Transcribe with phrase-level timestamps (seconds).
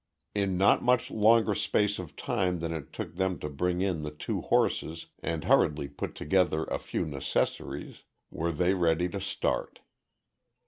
[0.33, 4.09] In not much longer space of time than it took them to bring in the
[4.09, 8.01] two horses, and hurriedly put together a few necessaries,
[8.31, 9.81] were they ready to start.